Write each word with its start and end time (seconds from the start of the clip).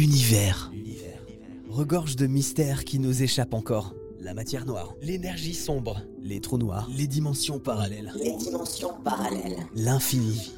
L'univers 0.00 0.72
regorge 1.68 2.16
de 2.16 2.26
mystères 2.26 2.86
qui 2.86 2.98
nous 2.98 3.22
échappent 3.22 3.52
encore. 3.52 3.94
La 4.18 4.32
matière 4.32 4.64
noire, 4.64 4.94
l'énergie 5.02 5.52
sombre, 5.52 6.00
les 6.22 6.40
trous 6.40 6.56
noirs, 6.56 6.88
les 6.96 7.06
dimensions 7.06 7.58
parallèles, 7.58 8.10
Les 8.16 8.34
dimensions 8.38 8.94
parallèles. 9.04 9.58
l'infini, 9.76 10.52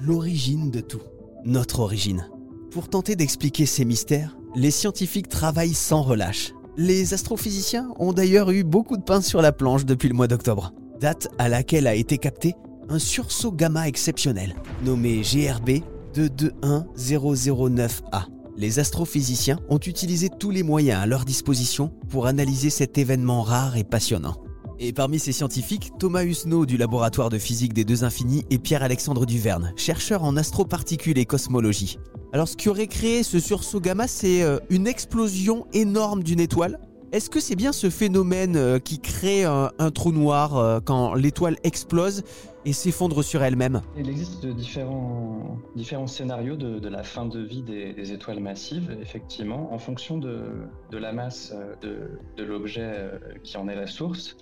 l'origine 0.00 0.72
de 0.72 0.80
tout, 0.80 1.02
notre 1.44 1.78
origine. 1.78 2.28
Pour 2.72 2.88
tenter 2.88 3.14
d'expliquer 3.14 3.66
ces 3.66 3.84
mystères, 3.84 4.36
les 4.56 4.72
scientifiques 4.72 5.28
travaillent 5.28 5.72
sans 5.72 6.02
relâche. 6.02 6.52
Les 6.76 7.14
astrophysiciens 7.14 7.94
ont 8.00 8.12
d'ailleurs 8.12 8.50
eu 8.50 8.64
beaucoup 8.64 8.96
de 8.96 9.04
pain 9.04 9.20
sur 9.20 9.42
la 9.42 9.52
planche 9.52 9.84
depuis 9.84 10.08
le 10.08 10.16
mois 10.16 10.26
d'octobre, 10.26 10.72
date 11.00 11.28
à 11.38 11.48
laquelle 11.48 11.86
a 11.86 11.94
été 11.94 12.18
capté 12.18 12.56
un 12.88 12.98
sursaut 12.98 13.52
gamma 13.52 13.86
exceptionnel, 13.86 14.56
nommé 14.82 15.22
GRB 15.22 15.82
221009A. 16.16 18.35
Les 18.58 18.78
astrophysiciens 18.78 19.60
ont 19.68 19.78
utilisé 19.78 20.30
tous 20.30 20.50
les 20.50 20.62
moyens 20.62 21.02
à 21.02 21.06
leur 21.06 21.26
disposition 21.26 21.92
pour 22.08 22.26
analyser 22.26 22.70
cet 22.70 22.96
événement 22.96 23.42
rare 23.42 23.76
et 23.76 23.84
passionnant. 23.84 24.36
Et 24.78 24.94
parmi 24.94 25.18
ces 25.18 25.32
scientifiques, 25.32 25.92
Thomas 25.98 26.24
Husneau 26.24 26.64
du 26.64 26.78
laboratoire 26.78 27.28
de 27.28 27.38
physique 27.38 27.74
des 27.74 27.84
deux 27.84 28.04
infinis 28.04 28.44
et 28.50 28.58
Pierre-Alexandre 28.58 29.26
Duverne, 29.26 29.74
chercheur 29.76 30.24
en 30.24 30.38
astroparticules 30.38 31.18
et 31.18 31.26
cosmologie. 31.26 31.98
Alors 32.32 32.48
ce 32.48 32.56
qui 32.56 32.70
aurait 32.70 32.86
créé 32.86 33.22
ce 33.22 33.40
sursaut 33.40 33.80
gamma, 33.80 34.08
c'est 34.08 34.42
euh, 34.42 34.58
une 34.70 34.86
explosion 34.86 35.66
énorme 35.74 36.22
d'une 36.22 36.40
étoile. 36.40 36.78
Est-ce 37.16 37.30
que 37.30 37.40
c'est 37.40 37.56
bien 37.56 37.72
ce 37.72 37.88
phénomène 37.88 38.56
euh, 38.56 38.78
qui 38.78 39.00
crée 39.00 39.44
un, 39.44 39.70
un 39.78 39.90
trou 39.90 40.12
noir 40.12 40.58
euh, 40.58 40.80
quand 40.84 41.14
l'étoile 41.14 41.56
explose 41.64 42.22
et 42.66 42.74
s'effondre 42.74 43.24
sur 43.24 43.42
elle-même? 43.42 43.80
Il 43.96 44.10
existe 44.10 44.44
différents, 44.44 45.56
différents 45.74 46.08
scénarios 46.08 46.56
de, 46.56 46.86
la 46.90 47.02
fin 47.02 47.24
de 47.24 47.40
vie 47.40 47.62
des, 47.62 47.94
étoiles 48.12 48.40
massives, 48.40 48.94
effectivement, 49.00 49.72
en 49.72 49.78
fonction 49.78 50.18
de, 50.18 50.42
de 50.90 50.98
la 50.98 51.14
masse 51.14 51.54
euh, 51.56 51.74
de, 51.80 52.20
de 52.36 52.44
l'objet 52.44 52.82
euh, 52.84 53.18
qui 53.42 53.56
en 53.56 53.66
est 53.68 53.76
la 53.76 53.86
source. 53.86 54.36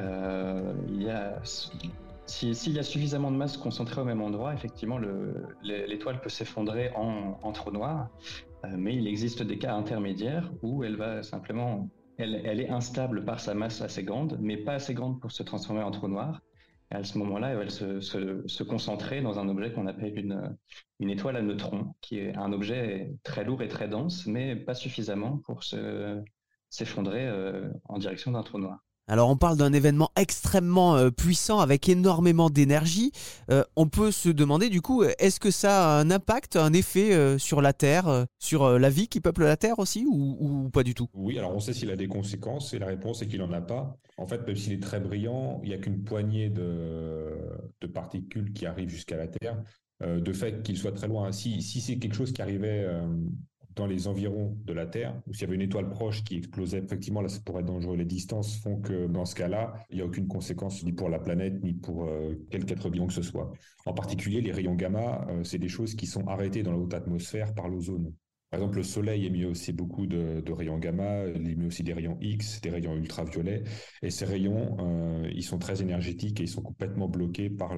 euh, 0.00 0.72
il 0.88 1.04
y 1.04 1.10
a, 1.10 1.38
si- 1.44 2.52
s'il 2.56 2.72
y 2.72 2.80
a 2.80 2.82
suffisamment 2.82 3.30
de 3.30 3.36
masse 3.36 3.56
concentrée 3.56 4.00
au 4.00 4.04
même 4.04 4.22
endroit, 4.22 4.52
effectivement, 4.54 4.98
le- 4.98 5.46
l'é- 5.62 5.86
l'étoile 5.86 6.20
peut 6.20 6.30
s'effondrer 6.30 6.90
en, 6.96 7.38
en 7.40 7.52
trou 7.52 7.70
noir. 7.70 8.08
Euh, 8.64 8.68
mais 8.76 8.96
il 8.96 9.06
existe 9.06 9.44
des 9.44 9.56
cas 9.56 9.72
intermédiaires 9.74 10.50
où 10.62 10.82
elle 10.82 10.96
va 10.96 11.22
simplement, 11.22 11.88
elle, 12.18 12.60
est 12.60 12.70
instable 12.70 13.24
par 13.24 13.40
sa 13.40 13.54
masse 13.54 13.80
assez 13.80 14.04
grande, 14.04 14.38
mais 14.40 14.56
pas 14.58 14.74
assez 14.74 14.94
grande 14.94 15.20
pour 15.20 15.32
se 15.32 15.42
transformer 15.42 15.82
en 15.82 15.90
trou 15.90 16.08
noir. 16.08 16.40
Et 16.90 16.96
à 16.96 17.04
ce 17.04 17.18
moment-là, 17.18 17.50
elle 17.50 17.58
va 17.58 17.68
se, 17.70 18.00
se- 18.00 18.46
se 18.46 18.62
concentrer 18.64 19.20
dans 19.22 19.38
un 19.38 19.48
objet 19.48 19.72
qu'on 19.72 19.86
appelle 19.86 20.18
une, 20.18 20.56
une 21.00 21.10
étoile 21.10 21.36
à 21.36 21.42
neutrons, 21.42 21.94
qui 22.00 22.18
est 22.18 22.34
un 22.36 22.52
objet 22.52 23.14
très 23.24 23.44
lourd 23.44 23.62
et 23.62 23.68
très 23.68 23.88
dense, 23.88 24.26
mais 24.26 24.56
pas 24.56 24.74
suffisamment 24.74 25.38
pour 25.38 25.64
se- 25.64 26.22
s'effondrer 26.70 27.26
euh, 27.26 27.70
en 27.84 27.98
direction 27.98 28.32
d'un 28.32 28.42
trou 28.42 28.58
noir. 28.58 28.87
Alors 29.08 29.30
on 29.30 29.36
parle 29.36 29.56
d'un 29.56 29.72
événement 29.72 30.10
extrêmement 30.16 30.96
euh, 30.96 31.10
puissant 31.10 31.60
avec 31.60 31.88
énormément 31.88 32.50
d'énergie. 32.50 33.10
Euh, 33.50 33.64
on 33.74 33.88
peut 33.88 34.10
se 34.10 34.28
demander 34.28 34.68
du 34.68 34.82
coup, 34.82 35.02
est-ce 35.02 35.40
que 35.40 35.50
ça 35.50 35.96
a 35.96 36.00
un 36.00 36.10
impact, 36.10 36.56
un 36.56 36.74
effet 36.74 37.14
euh, 37.14 37.38
sur 37.38 37.62
la 37.62 37.72
Terre, 37.72 38.26
sur 38.38 38.78
la 38.78 38.90
vie 38.90 39.08
qui 39.08 39.20
peuple 39.20 39.44
la 39.44 39.56
Terre 39.56 39.78
aussi 39.78 40.04
ou, 40.06 40.68
pas 40.72 40.82
du 40.82 40.94
tout? 40.94 41.08
Oui, 41.14 41.38
alors 41.38 41.54
on 41.54 41.60
sait 41.60 41.72
s'il 41.72 41.90
a 41.90 41.96
des 41.96 42.06
conséquences 42.06 42.74
et 42.74 42.78
la 42.78 42.86
réponse 42.86 43.22
est 43.22 43.26
qu'il 43.28 43.40
n'en 43.40 43.52
a 43.52 43.62
pas. 43.62 43.96
En 44.18 44.26
fait, 44.26 44.46
même 44.46 44.56
s'il 44.56 44.74
est 44.74 44.82
très 44.82 45.00
brillant, 45.00 45.60
il 45.62 45.70
n'y 45.70 45.74
a 45.74 45.78
qu'une 45.78 46.04
poignée 46.04 46.50
de, 46.50 47.86
particules 47.94 48.52
qui 48.52 48.66
arrivent 48.66 48.90
jusqu'à 48.90 49.16
la 49.16 49.26
Terre. 49.26 49.62
De 50.04 50.32
fait 50.32 50.62
qu'il 50.62 50.76
soit 50.76 50.92
très 50.92 51.08
loin, 51.08 51.32
si, 51.32 51.62
si 51.62 51.80
c'est 51.80 51.98
quelque 51.98 52.14
chose 52.14 52.32
qui 52.32 52.42
arrivait 52.42 52.86
dans 53.78 53.86
les 53.86 54.08
environs 54.08 54.56
de 54.64 54.72
la 54.72 54.86
Terre, 54.86 55.14
ou 55.26 55.32
s'il 55.32 55.42
y 55.42 55.44
avait 55.44 55.54
une 55.54 55.62
étoile 55.62 55.88
proche 55.88 56.24
qui 56.24 56.36
explosait, 56.36 56.78
effectivement, 56.78 57.22
là, 57.22 57.28
ça 57.28 57.40
pourrait 57.44 57.62
être 57.62 57.68
dangereux. 57.68 57.96
Les 57.96 58.04
distances 58.04 58.58
font 58.58 58.80
que 58.80 59.06
dans 59.06 59.24
ce 59.24 59.34
cas-là, 59.36 59.74
il 59.90 59.96
n'y 59.96 60.02
a 60.02 60.04
aucune 60.04 60.26
conséquence 60.26 60.82
ni 60.84 60.92
pour 60.92 61.08
la 61.08 61.18
planète, 61.18 61.62
ni 61.62 61.72
pour 61.72 62.04
euh, 62.04 62.34
quelque 62.50 62.72
être 62.72 62.90
que 62.90 63.12
ce 63.12 63.22
soit. 63.22 63.52
En 63.86 63.94
particulier, 63.94 64.40
les 64.40 64.52
rayons 64.52 64.74
gamma, 64.74 65.26
euh, 65.30 65.44
c'est 65.44 65.58
des 65.58 65.68
choses 65.68 65.94
qui 65.94 66.06
sont 66.06 66.26
arrêtées 66.26 66.62
dans 66.62 66.72
la 66.72 66.78
haute 66.78 66.94
atmosphère 66.94 67.54
par 67.54 67.68
l'ozone. 67.68 68.12
Par 68.50 68.60
exemple, 68.60 68.78
le 68.78 68.82
Soleil 68.82 69.26
émet 69.26 69.44
aussi 69.44 69.72
beaucoup 69.72 70.06
de, 70.06 70.40
de 70.40 70.52
rayons 70.52 70.78
gamma, 70.78 71.26
il 71.26 71.50
émet 71.50 71.66
aussi 71.66 71.82
des 71.82 71.92
rayons 71.92 72.16
X, 72.20 72.60
des 72.62 72.70
rayons 72.70 72.96
ultraviolets. 72.96 73.64
Et 74.02 74.10
ces 74.10 74.24
rayons, 74.24 74.76
euh, 74.80 75.28
ils 75.34 75.44
sont 75.44 75.58
très 75.58 75.82
énergétiques 75.82 76.40
et 76.40 76.44
ils 76.44 76.48
sont 76.48 76.62
complètement 76.62 77.08
bloqués 77.08 77.50
par 77.50 77.74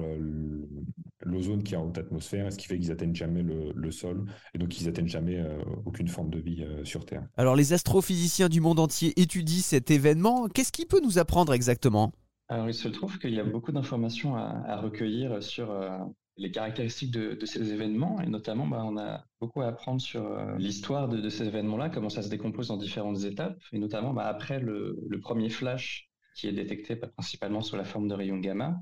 l'ozone 1.23 1.63
qui 1.63 1.73
est 1.73 1.77
en 1.77 1.85
haute 1.87 1.97
atmosphère, 1.97 2.47
et 2.47 2.51
ce 2.51 2.57
qui 2.57 2.67
fait 2.67 2.79
qu'ils 2.79 2.89
n'atteignent 2.89 3.15
jamais 3.15 3.43
le, 3.43 3.73
le 3.75 3.91
sol, 3.91 4.25
et 4.53 4.57
donc 4.57 4.79
ils 4.79 4.85
n'atteignent 4.85 5.07
jamais 5.07 5.37
euh, 5.39 5.59
aucune 5.85 6.07
forme 6.07 6.29
de 6.29 6.39
vie 6.39 6.63
euh, 6.63 6.83
sur 6.85 7.05
Terre. 7.05 7.27
Alors 7.37 7.55
les 7.55 7.73
astrophysiciens 7.73 8.49
du 8.49 8.61
monde 8.61 8.79
entier 8.79 9.13
étudient 9.19 9.61
cet 9.61 9.91
événement. 9.91 10.47
Qu'est-ce 10.47 10.71
qu'il 10.71 10.87
peut 10.87 11.01
nous 11.03 11.19
apprendre 11.19 11.53
exactement? 11.53 12.11
Alors, 12.47 12.67
il 12.67 12.73
se 12.73 12.89
trouve 12.89 13.17
qu'il 13.17 13.33
y 13.33 13.39
a 13.39 13.45
beaucoup 13.45 13.71
d'informations 13.71 14.35
à, 14.35 14.61
à 14.65 14.81
recueillir 14.81 15.41
sur 15.41 15.71
euh, 15.71 15.97
les 16.41 16.49
caractéristiques 16.49 17.11
de, 17.11 17.45
ces 17.45 17.71
événements, 17.71 18.19
et 18.19 18.25
notamment, 18.25 18.67
bah, 18.67 18.83
on 18.83 18.97
a 18.97 19.23
beaucoup 19.39 19.61
à 19.61 19.67
apprendre 19.67 20.01
sur 20.01 20.25
euh, 20.25 20.57
l'histoire 20.57 21.07
de, 21.07 21.29
ces 21.29 21.47
événements-là, 21.47 21.89
comment 21.89 22.09
ça 22.09 22.23
se 22.23 22.29
décompose 22.29 22.71
en 22.71 22.77
différentes 22.77 23.23
étapes, 23.23 23.61
et 23.71 23.77
notamment 23.77 24.11
bah, 24.11 24.25
après 24.25 24.59
le, 24.59 24.97
premier 25.21 25.49
flash 25.49 26.09
qui 26.35 26.47
est 26.47 26.51
détecté 26.51 26.95
bah, 26.95 27.07
principalement 27.07 27.61
sous 27.61 27.75
la 27.75 27.83
forme 27.83 28.07
de 28.07 28.15
rayons 28.15 28.39
gamma, 28.39 28.75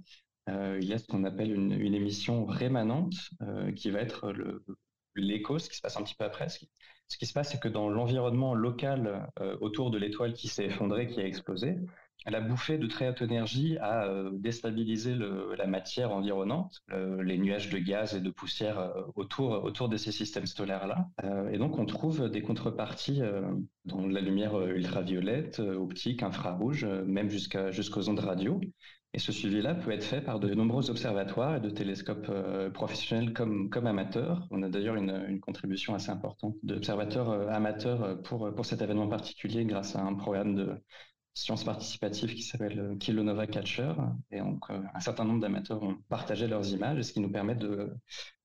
euh, 0.48 0.80
il 0.82 0.88
y 0.88 0.94
a 0.94 1.00
ce 1.00 1.06
qu'on 1.06 1.26
appelle 1.26 1.54
une, 1.54 1.94
émission 1.94 2.46
rémanente 2.46 3.16
euh, 3.42 3.74
qui 3.74 3.92
va 3.92 4.00
être 4.00 4.34
l'écho, 5.16 5.60
ce 5.60 5.70
qui 5.70 5.76
se 5.76 5.82
passe 5.82 5.98
un 5.98 6.04
petit 6.04 6.16
peu 6.16 6.24
après. 6.24 6.48
Ce 6.48 7.18
qui, 7.18 7.26
se 7.26 7.34
passe, 7.34 7.52
c'est 7.52 7.60
que 7.60 7.68
dans 7.68 7.90
l'environnement 7.90 8.54
local 8.54 9.28
autour 9.62 9.90
de 9.90 9.98
l'étoile 9.98 10.34
qui 10.34 10.48
s'est 10.48 10.66
effondrée, 10.66 11.08
qui 11.08 11.20
a 11.20 11.26
explosé, 11.26 11.76
la 12.26 12.42
bouffée 12.42 12.78
de 12.78 12.88
très 12.88 13.10
haute 13.10 13.22
énergie 13.22 13.78
a 13.78 14.06
euh, 14.06 14.30
déstabilisé 14.34 15.16
la 15.58 15.68
matière 15.68 16.12
environnante, 16.12 16.82
les 16.92 17.38
nuages 17.38 17.70
de 17.70 17.78
gaz 17.78 18.14
et 18.14 18.22
de 18.22 18.30
poussière 18.30 18.80
euh, 18.80 19.04
autour, 19.16 19.90
de 19.90 19.98
ces 19.98 20.12
systèmes 20.12 20.46
stellaires-là. 20.46 21.08
Euh, 21.24 21.50
et 21.50 21.58
donc, 21.58 21.78
on 21.80 21.86
trouve 21.86 22.30
des 22.30 22.42
contreparties 22.42 23.22
dans 23.86 24.06
la 24.06 24.22
lumière 24.22 24.60
ultraviolette, 24.60 25.60
optique, 25.60 26.24
infrarouge, 26.24 26.86
même 26.86 27.30
jusqu'aux 27.30 28.10
ondes 28.10 28.20
radio. 28.20 28.60
Et 29.14 29.18
ce 29.18 29.32
suivi-là 29.32 29.74
peut 29.74 29.92
être 29.92 30.04
fait 30.04 30.22
par 30.22 30.40
de 30.40 30.54
nombreux 30.54 30.92
observatoires 30.92 31.56
et 31.56 31.60
de 31.60 31.72
télescopes 31.72 32.32
professionnels 32.74 33.34
comme, 33.34 33.70
amateurs. 33.88 34.46
On 34.52 34.62
a 34.62 34.70
d'ailleurs 34.70 34.96
une, 34.96 35.26
une 35.28 35.40
contribution 35.40 35.96
assez 35.96 36.12
importante 36.12 36.56
d'observateurs 36.62 37.50
amateurs 37.50 38.22
pour, 38.22 38.54
pour 38.54 38.66
cet 38.66 38.82
événement 38.84 39.08
particulier 39.08 39.66
grâce 39.66 39.96
à 39.96 40.02
un 40.02 40.14
programme 40.14 40.54
de 40.54 40.76
sciences 41.34 41.64
participatives 41.64 42.34
qui 42.34 42.44
s'appelle 42.44 42.80
euh, 42.80 42.96
Kilonova 42.96 43.48
Catcher. 43.48 43.94
Et 44.32 44.40
donc, 44.40 44.70
euh, 44.70 44.82
un 44.94 45.00
certain 45.00 45.26
nombre 45.26 45.40
d'amateurs 45.40 45.82
ont 45.82 45.96
partagé 46.10 46.48
leurs 46.48 46.70
images, 46.70 47.02
ce 47.02 47.14
qui 47.14 47.20
nous 47.20 47.32
permet 47.32 47.56
de 47.56 47.90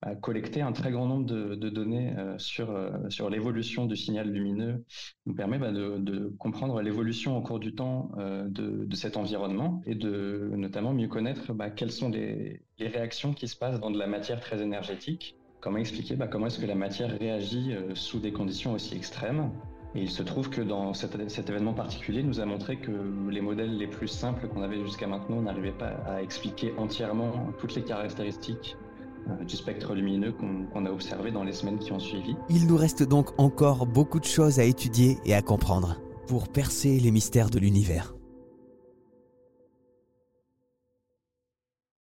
euh, 0.06 0.14
collecter 0.16 0.60
un 0.62 0.72
très 0.72 0.90
grand 0.90 1.06
nombre 1.06 1.26
de, 1.26 1.68
données 1.68 2.14
euh, 2.16 2.38
sur, 2.38 2.70
euh, 2.70 2.90
sur 3.08 3.30
l'évolution 3.30 3.86
du 3.86 3.96
signal 3.96 4.30
lumineux, 4.30 4.84
nous 5.26 5.34
permet 5.34 5.58
bah, 5.58 5.72
de, 5.72 6.32
comprendre 6.38 6.80
l'évolution 6.82 7.36
au 7.36 7.42
cours 7.42 7.58
du 7.58 7.74
temps 7.74 8.12
euh, 8.18 8.46
de, 8.48 8.84
de 8.84 8.96
cet 8.96 9.16
environnement 9.16 9.80
et 9.86 9.94
de 9.94 10.50
notamment 10.56 10.92
mieux 10.92 11.08
connaître 11.08 11.52
bah, 11.52 11.70
quelles 11.70 11.92
sont 11.92 12.10
les, 12.10 12.62
les 12.78 12.88
réactions 12.88 13.32
qui 13.32 13.48
se 13.48 13.56
passent 13.56 13.80
dans 13.80 13.90
de 13.90 13.98
la 13.98 14.06
matière 14.06 14.40
très 14.40 14.60
énergétique. 14.62 15.36
Comment 15.60 15.78
expliquer 15.78 16.16
bah, 16.16 16.26
comment 16.26 16.48
est-ce 16.48 16.60
que 16.60 16.66
la 16.66 16.74
matière 16.74 17.18
réagit 17.18 17.72
euh, 17.72 17.94
sous 17.94 18.18
des 18.18 18.32
conditions 18.32 18.74
aussi 18.74 18.94
extrêmes 18.94 19.50
et 19.94 20.02
il 20.02 20.10
se 20.10 20.22
trouve 20.22 20.50
que 20.50 20.60
dans 20.60 20.92
cet, 20.92 21.14
événement 21.48 21.72
particulier 21.72 22.22
nous 22.22 22.40
a 22.40 22.44
montré 22.44 22.76
que 22.76 22.90
les 23.30 23.40
modèles 23.40 23.76
les 23.76 23.86
plus 23.86 24.08
simples 24.08 24.48
qu'on 24.48 24.62
avait 24.62 24.82
jusqu'à 24.82 25.06
maintenant 25.06 25.40
n'arrivaient 25.40 25.70
pas 25.70 25.92
à 26.06 26.22
expliquer 26.22 26.74
entièrement 26.78 27.32
toutes 27.58 27.76
les 27.76 27.82
caractéristiques 27.82 28.76
euh, 29.28 29.44
du 29.44 29.56
spectre 29.56 29.94
lumineux 29.94 30.32
qu'on 30.32 30.86
a 30.86 30.90
observé 30.90 31.30
dans 31.30 31.44
les 31.44 31.52
semaines 31.52 31.78
qui 31.78 31.92
ont 31.92 32.00
suivi. 32.00 32.34
Il 32.50 32.66
nous 32.66 32.76
reste 32.76 33.02
donc 33.04 33.38
encore 33.38 33.86
beaucoup 33.86 34.18
de 34.18 34.24
choses 34.24 34.58
à 34.58 34.64
étudier 34.64 35.18
et 35.24 35.34
à 35.34 35.42
comprendre 35.42 36.00
pour 36.26 36.48
percer 36.48 36.98
les 36.98 37.10
mystères 37.10 37.50
de 37.50 37.58
l'univers. 37.58 38.14